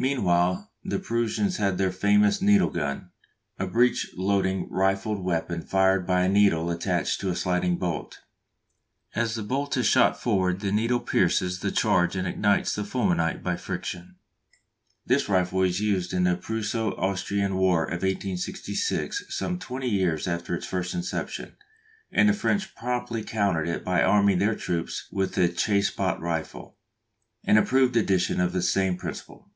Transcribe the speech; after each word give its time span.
Meanwhile 0.00 0.70
the 0.84 1.00
Prussians 1.00 1.56
had 1.56 1.76
their 1.76 1.90
famous 1.90 2.40
needle 2.40 2.70
gun, 2.70 3.10
a 3.58 3.66
breech 3.66 4.12
loading 4.16 4.68
rifled 4.70 5.18
weapon 5.18 5.60
fired 5.62 6.06
by 6.06 6.22
a 6.22 6.28
needle 6.28 6.70
attached 6.70 7.20
to 7.20 7.30
a 7.30 7.34
sliding 7.34 7.78
bolt; 7.78 8.20
as 9.16 9.34
the 9.34 9.42
bolt 9.42 9.76
is 9.76 9.86
shot 9.86 10.20
forward 10.20 10.60
the 10.60 10.70
needle 10.70 11.00
pierces 11.00 11.58
the 11.60 11.72
charge 11.72 12.14
and 12.14 12.28
ignites 12.28 12.76
the 12.76 12.84
fulminate 12.84 13.42
by 13.42 13.56
friction. 13.56 14.14
This 15.04 15.28
rifle 15.28 15.58
was 15.60 15.80
used 15.80 16.12
in 16.12 16.22
the 16.22 16.36
Prusso 16.36 16.92
Austrian 16.96 17.56
war 17.56 17.82
of 17.86 18.02
1866 18.02 19.24
some 19.34 19.58
twenty 19.58 19.88
years 19.88 20.28
after 20.28 20.54
its 20.54 20.66
first 20.66 20.94
inception, 20.94 21.56
and 22.12 22.28
the 22.28 22.32
French 22.34 22.76
promptly 22.76 23.24
countered 23.24 23.66
it 23.66 23.84
by 23.84 24.04
arming 24.04 24.38
their 24.38 24.54
troops 24.54 25.08
with 25.10 25.34
the 25.34 25.48
Chassepôt 25.48 26.20
rifle, 26.20 26.76
an 27.42 27.56
improved 27.58 27.96
edition 27.96 28.38
of 28.40 28.52
the 28.52 28.62
same 28.62 28.96
principle. 28.96 29.46